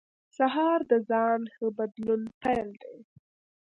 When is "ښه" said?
1.53-1.65